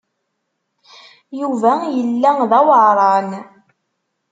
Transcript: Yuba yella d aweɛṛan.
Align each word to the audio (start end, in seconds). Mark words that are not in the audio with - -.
Yuba 1.39 1.71
yella 1.97 2.31
d 2.49 2.51
aweɛṛan. 2.59 3.29